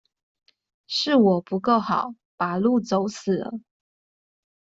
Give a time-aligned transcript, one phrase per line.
[0.87, 3.51] 是我不夠好，把路走死了